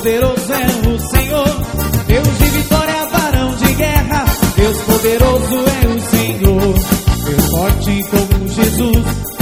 poderoso 0.00 0.52
é 0.54 0.88
o 0.88 0.98
Senhor. 0.98 1.46
Deus 2.06 2.38
de 2.38 2.44
vitória, 2.44 3.06
varão 3.12 3.54
de 3.54 3.74
guerra. 3.74 4.24
Deus 4.56 4.78
poderoso 4.78 5.56
é 5.56 5.86
o 5.88 6.00
Senhor. 6.00 6.74
Deus 7.24 7.50
forte 7.50 8.04
como 8.10 8.48
Jesus. 8.48 9.39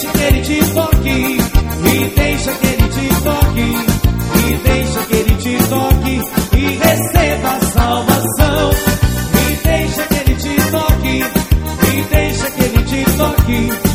deixa 0.00 0.12
que 0.12 0.24
ele 0.24 0.40
te 0.40 0.72
toque, 0.72 1.38
me 1.82 2.08
deixa 2.16 2.52
que 2.52 2.66
ele 2.66 2.88
te 2.88 3.22
toque, 3.22 3.60
me 4.34 4.58
deixa 4.64 5.00
que 5.02 5.14
ele 5.14 5.36
te 5.36 5.68
toque 5.68 6.20
e 6.56 6.78
receba 6.78 7.48
a 7.50 7.60
salvação. 7.60 8.70
Me 9.34 9.56
deixa 9.62 10.02
que 10.06 10.14
ele 10.14 10.34
te 10.36 10.70
toque, 10.70 11.24
me 11.82 12.02
deixa 12.04 12.50
que 12.50 12.62
ele 12.62 12.82
te 12.84 13.04
toque. 13.16 13.89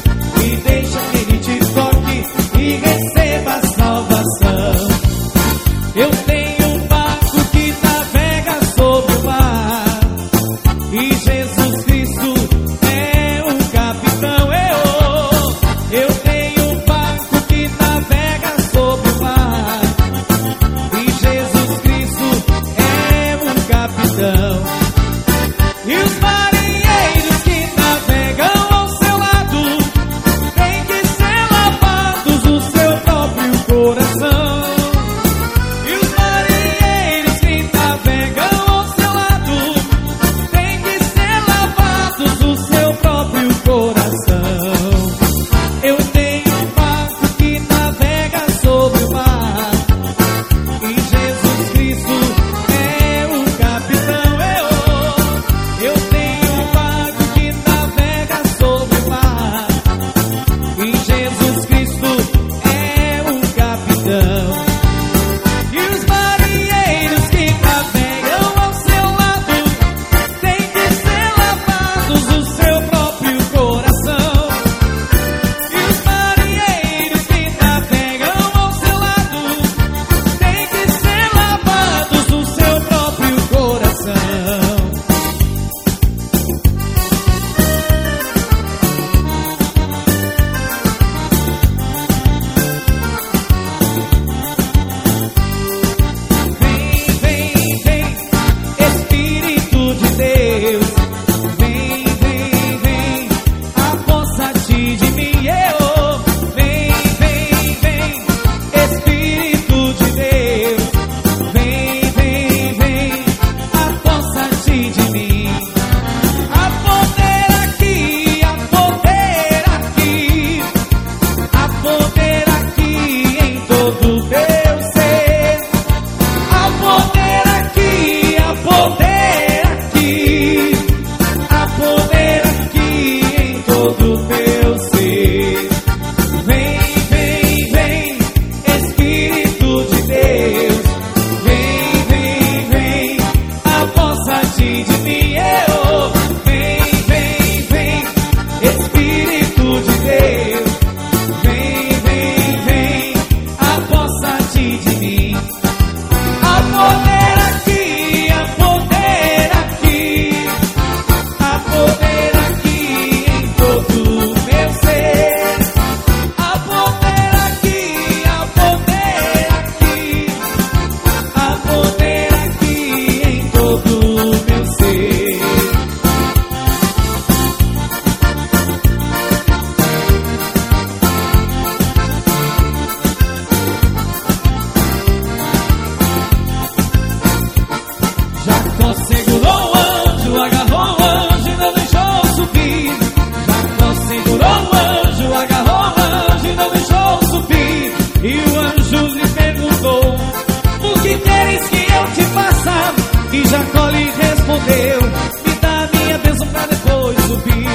E 203.31 203.47
Jacó 203.47 203.89
lhe 203.89 204.11
respondeu: 204.11 205.01
Me 205.45 205.53
dá 205.61 205.89
minha 205.93 206.17
bênção 206.19 206.47
pra 206.47 206.65
depois 206.67 207.17
subir. 207.25 207.69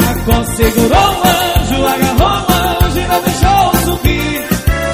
Jacó 0.00 0.44
segurou 0.56 0.98
o 0.98 1.22
anjo, 1.26 1.86
agarrou 1.86 2.28
o 2.28 2.84
anjo 2.84 2.98
e 2.98 3.06
não 3.08 3.22
deixou 3.22 3.64
subir. 3.84 4.48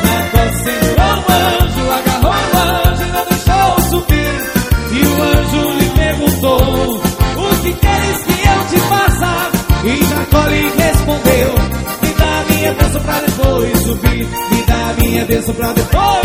Jacó 0.04 0.42
segurou 0.62 1.14
o 1.14 1.32
anjo, 1.32 1.82
agarrou 1.98 2.30
o 2.30 2.58
anjo 2.58 3.02
e 3.02 3.10
não 3.12 3.24
deixou 3.24 3.68
subir. 3.90 4.34
E 4.92 5.06
o 5.06 5.22
anjo 5.22 5.60
lhe 5.78 5.88
perguntou: 5.90 7.02
O 7.36 7.62
que 7.62 7.72
queres 7.72 8.18
que 8.24 8.36
eu 8.48 8.60
te 8.70 8.78
faça? 8.88 9.50
E 9.84 10.04
Jacó 10.04 10.46
lhe 10.48 10.62
respondeu: 10.76 11.54
Me 12.02 12.10
dá 12.18 12.44
minha 12.54 12.72
bênção 12.74 13.00
pra 13.02 13.20
depois 13.20 13.82
subir. 13.82 14.28
Me 14.50 14.62
dá 14.62 14.94
minha 14.98 15.24
bênção 15.24 15.54
pra 15.54 15.72
depois 15.72 16.17